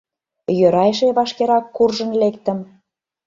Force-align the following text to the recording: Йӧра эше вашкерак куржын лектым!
Йӧра 0.57 0.83
эше 0.91 1.07
вашкерак 1.17 1.65
куржын 1.75 2.11
лектым! 2.21 2.59